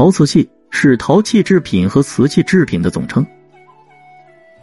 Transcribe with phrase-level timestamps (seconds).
[0.00, 3.22] 陶瓷器是陶器制品和瓷器制品的总称。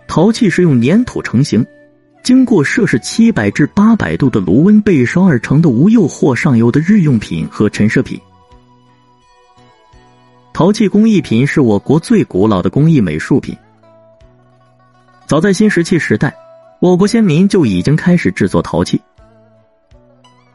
[0.08, 1.64] 陶器是用粘土成型，
[2.24, 8.20] 经过摄氏七百至八百度的炉温焙烧而成的无釉或上釉的日用品和陈设品。
[10.54, 13.56] 陶器工艺品是我国最古老的工艺美术品。
[15.28, 16.36] 早在新石器时代，
[16.80, 19.00] 我国先民就已经开始制作陶器。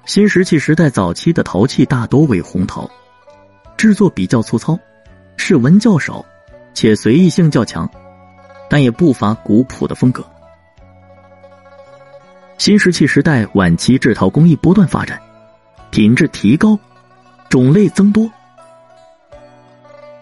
[0.07, 2.91] 新石器时代早期的陶器大多为红陶。
[3.77, 4.79] 制作比较粗糙，
[5.37, 6.25] 饰纹较少，
[6.75, 7.91] 且随意性较强，
[8.69, 10.25] 但也不乏古朴的风格。
[12.59, 15.21] 新石器时代晚期制陶工艺不断发展，
[15.91, 16.79] 品质提高，
[17.49, 18.31] 种类增多。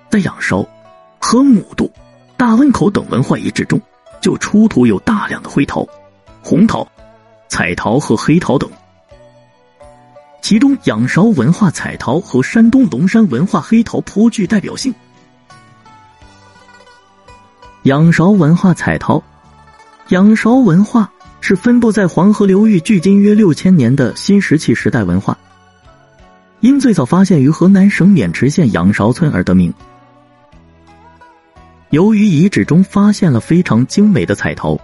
[0.09, 0.67] 在仰韶、
[1.21, 1.91] 和姆渡、
[2.37, 3.81] 大汶口等文化遗址中，
[4.23, 5.87] 就出土有大量的灰陶、
[6.43, 6.87] 红陶、
[7.49, 8.71] 彩陶和黑陶等。
[10.43, 14.93] 其中，仰韶文化彩陶和山东龙山文化黑陶颇具代表性。
[17.85, 19.23] 仰韶文化彩陶，
[20.09, 25.39] 仰韶文化是分布在黄河流域距今约六千年的新石器时代文化，
[26.61, 29.73] 因最早发现于河南省渑池县仰韶村而得名。
[31.91, 34.79] 由于遗址中发现了非常精美的彩陶，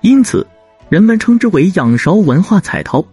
[0.00, 0.46] 因此
[0.88, 3.04] 人们称之为仰韶文化彩陶。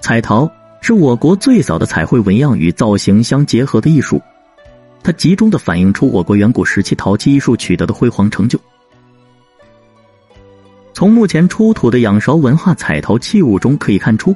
[0.00, 4.20] 彩陶是我国最早的彩绘纹样与造型相结合的艺术，
[5.02, 8.58] 它集中的反映出我国远古时期陶器艺术取得的辉煌成就。
[10.94, 14.34] 从目前出土的仰韶文化彩陶器物中可以看出，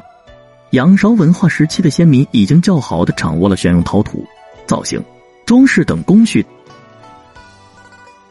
[0.71, 4.25] 仰韶文化时期的先民已经较好的掌握了选用陶土、
[4.67, 5.03] 造型、
[5.47, 6.45] 装饰等工序。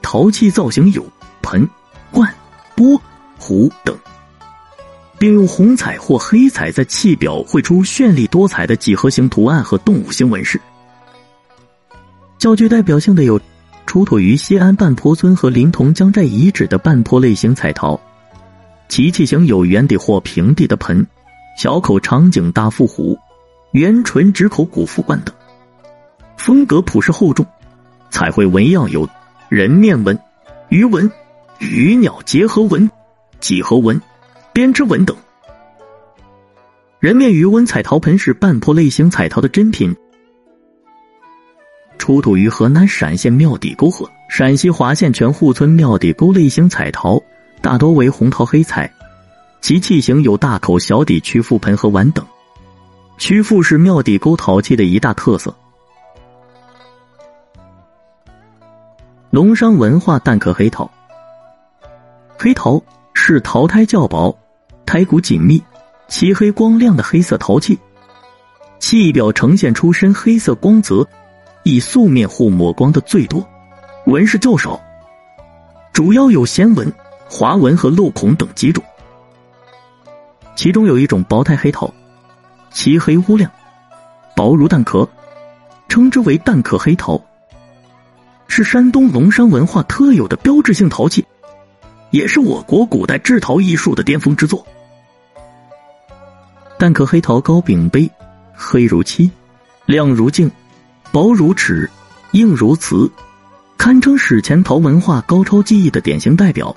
[0.02, 1.06] 陶器造型有
[1.42, 1.68] 盆、
[2.12, 2.34] 罐、
[2.76, 3.02] 钵、
[3.40, 3.98] 壶等。
[5.22, 10.60] 并用红彩或黑彩在器表绘出绚丽多彩的几何形图案和动物形纹饰。
[12.40, 13.40] 较具代表性的有
[13.86, 18.02] 出土于西安半坡村和临潼江寨遗址的半坡类型彩陶，
[18.90, 21.06] 其器型有圆底或平底的盆、
[21.56, 23.16] 小口长颈大腹壶、
[23.74, 25.36] 圆唇直口古腹罐等，
[26.36, 27.46] 风格朴实厚重。
[28.10, 29.08] 彩绘纹样有
[29.50, 30.18] 人面纹、
[30.70, 31.12] 鱼纹、
[31.60, 32.90] 鱼鸟结合纹、
[33.40, 34.02] 几何纹。
[34.54, 35.16] 编织纹等，
[37.00, 39.96] 人面鱼纹彩陶盆是半坡类型彩陶的珍品，
[41.98, 44.10] 出土于河南陕县庙底沟河。
[44.28, 47.22] 陕西华县全户村庙底沟类型彩陶，
[47.62, 48.92] 大多为红陶黑彩，
[49.62, 52.26] 其器型有大口小底曲腹盆和碗等，
[53.18, 55.54] 曲腹是庙底沟陶器的一大特色。
[59.30, 60.90] 龙山文化蛋壳黑陶，
[62.38, 62.82] 黑陶
[63.14, 64.38] 是陶胎较薄。
[64.84, 65.64] 胎骨紧密、
[66.10, 67.80] 漆黑光亮的黑色陶器，
[68.78, 71.08] 器表呈现出深黑色光泽，
[71.64, 73.48] 以素面或抹光的最多，
[74.06, 74.82] 纹饰较少，
[75.94, 76.92] 主要有弦纹、
[77.30, 78.84] 划纹和镂孔等几种。
[80.58, 81.90] 其中有一种薄胎黑陶，
[82.72, 83.50] 漆黑乌亮，
[84.36, 85.08] 薄如蛋壳，
[85.88, 87.22] 称之为蛋壳黑陶，
[88.48, 91.26] 是山东龙山文化特有的标志性陶器，
[92.12, 94.66] 也是我国古代制陶艺术的巅峰之作。
[96.78, 98.10] 蛋壳黑陶高柄杯，
[98.54, 99.30] 黑如漆，
[99.86, 100.50] 亮如镜，
[101.12, 101.90] 薄如纸，
[102.32, 103.10] 硬如瓷，
[103.78, 106.76] 堪称史前陶文化高超技艺的典型代表，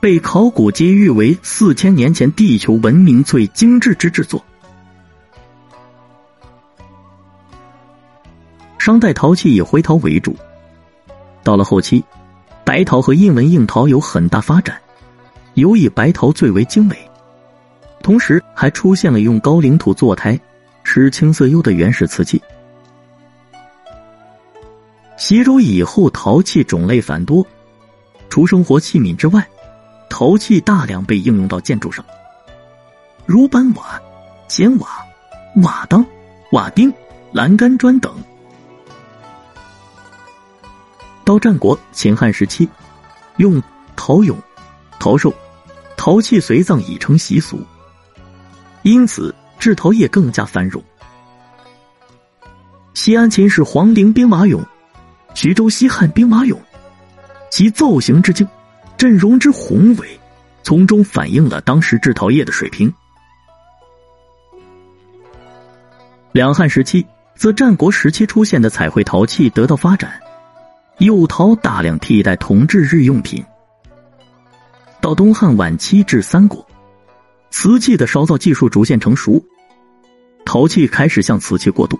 [0.00, 4.44] 被考古界誉为四千年前地球文明最精致之制作。
[8.78, 10.36] 商代陶器以灰陶为主，
[11.44, 12.02] 到了后期，
[12.68, 14.78] 白陶和印纹硬陶有很大发展，
[15.54, 16.94] 尤以白陶最为精美。
[18.02, 20.38] 同时，还出现了用高岭土做胎、
[20.82, 22.38] 施青色釉的原始瓷器。
[25.16, 27.42] 西周以后，陶器种类繁多，
[28.28, 29.48] 除生活器皿之外，
[30.10, 32.04] 陶器大量被应用到建筑上，
[33.24, 33.98] 如板瓦、
[34.46, 34.90] 简瓦、
[35.62, 36.04] 瓦当、
[36.52, 36.92] 瓦钉、
[37.32, 38.14] 栏杆砖等。
[41.28, 42.66] 到战国、秦汉时期，
[43.36, 43.62] 用
[43.94, 44.34] 陶俑、
[44.98, 45.30] 陶兽、
[45.94, 47.60] 陶器随葬已成习俗。
[48.80, 50.82] 因此，制陶业更加繁荣。
[52.94, 54.64] 西安秦始皇陵兵马俑、
[55.34, 56.56] 徐州西汉兵马俑，
[57.50, 58.48] 其造型之精、
[58.96, 60.18] 阵容之宏伟，
[60.62, 62.90] 从中反映了当时制陶业的水平。
[66.32, 70.18] 两汉时期，自战国时期出现的彩绘陶器得到发展，
[70.98, 73.44] 釉陶大量替代铜制日用品。
[75.00, 76.66] 到东汉晚期至三国。
[77.50, 79.42] 瓷器的烧造技术逐渐成熟，
[80.44, 81.98] 陶器开始向瓷器过渡。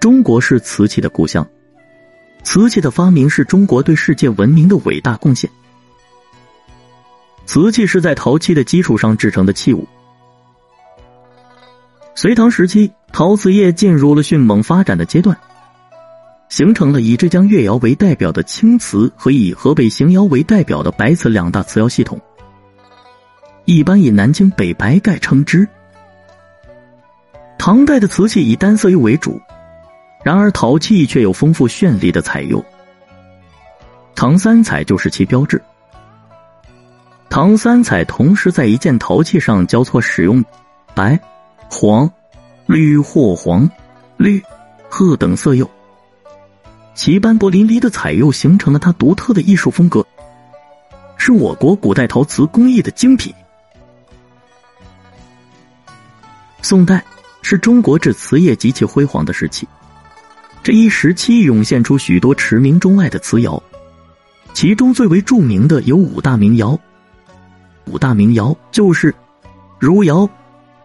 [0.00, 1.46] 中国是瓷器的故乡，
[2.42, 5.50] 瓷器的发明是中国对世界文明的伟大贡献。
[7.44, 9.86] 瓷器是在陶器的基础上制成的器物。
[12.14, 15.36] 隋唐时期，陶瓷业进入了迅猛发展的阶段，
[16.48, 22.20] 形成了以浙江越窑为代表的青瓷和以河北邢窑为代表的白瓷两大瓷窑系统。
[23.64, 25.66] 一般以南京北白盖称之。
[27.58, 29.40] 唐代的瓷器以单色釉为主，
[30.24, 32.64] 然而陶器却有丰富绚丽的彩釉。
[34.14, 35.60] 唐三彩就是其标志。
[37.28, 40.42] 唐三彩同时在一件陶器上交错使用
[40.94, 41.18] 白、
[41.68, 42.10] 黄、
[42.68, 43.68] 绿或黄、
[44.18, 44.42] 绿、
[44.90, 45.66] 褐等色釉，
[46.94, 50.06] 其斑驳淋漓的彩釉形成了它独特的艺术风格，
[51.16, 53.32] 是我国古代陶瓷工艺的精品。
[56.60, 57.02] 宋代
[57.40, 59.66] 是中国制瓷业极其辉煌的时期，
[60.62, 63.62] 这一时期涌现出许多驰名中外的瓷窑，
[64.52, 66.78] 其中最为著名的有五大名窑。
[67.86, 69.14] 五大名窑就是
[69.78, 70.28] 汝窑、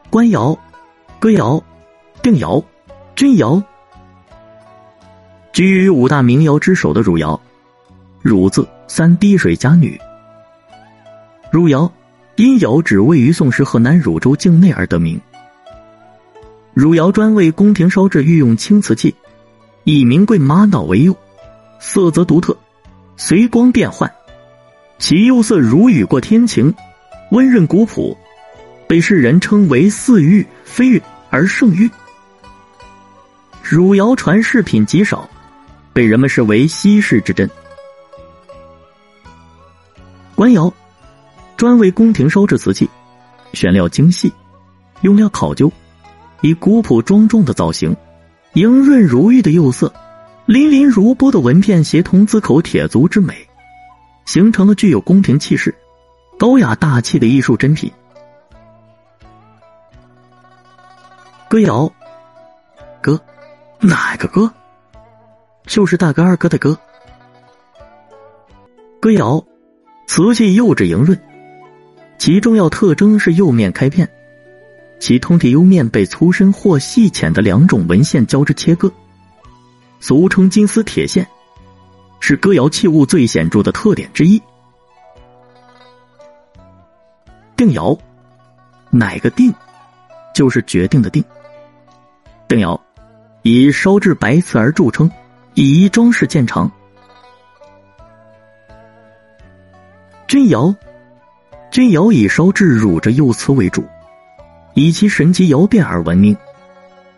[0.10, 0.58] 官窑、
[1.20, 1.62] 哥窑、
[2.24, 2.64] 定窑、
[3.18, 3.62] 钧窑。
[5.52, 7.40] 居于五大名窑之首的汝窑，
[8.22, 10.00] 汝字三滴水甲女。
[11.52, 11.92] 汝窑
[12.38, 15.20] 因窑址位于宋时河南汝州境内而得名。
[16.74, 19.14] 汝窑专为宫廷烧制御用青瓷器，
[19.84, 21.14] 以名贵玛瑙为釉，
[21.78, 22.56] 色泽独特，
[23.18, 24.10] 随光变幻，
[24.98, 26.74] 其釉色如雨过天晴。
[27.32, 28.18] 温润古朴，
[28.88, 31.92] 被世人称为“似玉非玉而胜玉”。
[33.74, 35.28] 汝窑传世品极少，
[35.94, 37.50] 被人们视为稀世之珍。
[40.36, 40.72] 官窑
[41.58, 42.88] 专为宫廷烧制瓷器，
[43.54, 44.32] 选料精细，
[45.02, 45.72] 用料考究，
[46.42, 47.98] 以古朴庄重的造型、
[48.54, 49.92] 莹润如玉的釉色、
[50.46, 53.36] 粼粼如波的纹片协同字口铁足之美，
[54.26, 55.74] 形成了具有宫廷气势。
[56.38, 57.92] 高雅大气的艺术珍品。
[61.50, 61.92] 哥窑，
[63.02, 63.20] 哥，
[63.84, 64.52] 哪个哥？
[65.66, 66.80] 就是大哥二哥的哥。
[69.02, 69.44] 哥窑，
[70.08, 71.20] 瓷器釉质莹润，
[72.18, 74.10] 其重要特征是釉面开片，
[75.00, 78.90] 其通体釉面被粗深或细浅的两种纹线交织切割，
[80.00, 81.28] 俗称金丝铁线，
[82.22, 84.42] 是哥窑器物最显著的特点之一。
[87.58, 87.98] 定窑，
[88.90, 89.54] 哪个定？
[90.34, 91.22] 就是决定的定。
[92.48, 92.80] 定窑
[93.44, 95.12] 以烧制白瓷而著称，
[95.54, 96.72] 以装饰见长。
[100.28, 100.74] 钧窑，
[101.70, 103.86] 钧窑以烧制乳着釉瓷为主，
[104.74, 106.36] 以其神奇窑变而闻名，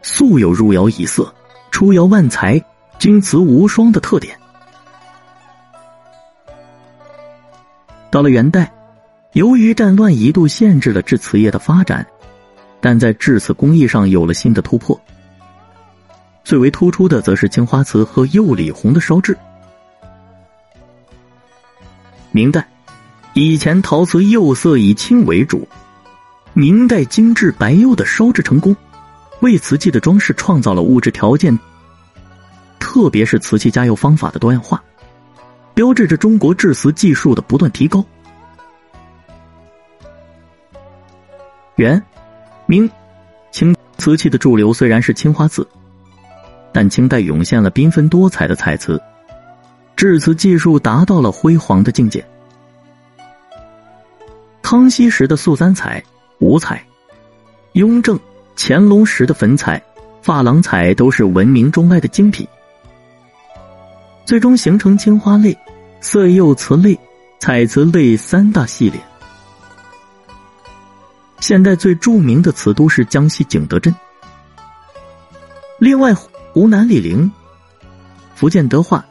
[0.02, 1.34] 素有入窑以色、
[1.72, 2.62] 出窑万才、
[3.00, 4.38] 钧瓷无双的特点。
[8.12, 8.72] 到了元代。
[9.34, 12.08] 由于战乱一度限制了制瓷业的发展，
[12.80, 14.98] 但在制瓷工艺上有了新的突破。
[16.46, 19.36] 最为突出的则是青花瓷和釉里红的烧制。
[22.32, 22.66] 明代，
[23.34, 25.68] 以前陶瓷釉色以青为主，
[26.54, 28.76] 明代精致白釉的烧制成功，
[29.40, 31.58] 为瓷器的装饰创造了物质条件，
[32.78, 34.84] 特别是瓷器加釉方法的多样化，
[35.74, 38.06] 标志着中国制瓷技术的不断提高。
[41.78, 42.02] 元、
[42.68, 42.88] 明、
[43.52, 45.68] 清瓷器的主流虽然是青花瓷，
[46.76, 49.02] 但清代涌现了缤纷多彩的彩瓷，
[49.96, 52.28] 制瓷技术达到了辉煌的境界。
[54.62, 56.04] 康熙时的素三彩、
[56.40, 56.86] 五彩，
[57.72, 58.20] 雍正、
[58.58, 59.82] 乾隆时的粉彩、
[60.22, 62.46] 珐琅彩都是闻名中外的精品，
[64.26, 65.58] 最终形成青花类、
[66.02, 67.00] 色釉瓷类、
[67.40, 69.00] 彩瓷类三大系列。
[71.40, 73.96] 现代最著名的瓷都是江西景德镇，
[75.80, 76.14] 另外
[76.56, 77.30] 湖南醴陵、
[78.34, 79.06] 福建德化、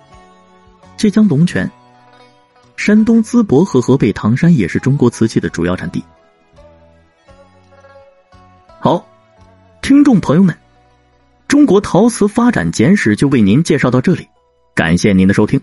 [0.96, 1.70] 浙江龙泉、
[2.74, 6.02] 山东淄博和河北唐山也是中国瓷器的主要产地。
[8.80, 9.06] 好，
[9.82, 10.56] 听众朋友们，
[11.46, 14.26] 中国陶瓷发展简史就为您介绍到这里，
[14.74, 15.60] 感谢您的收听。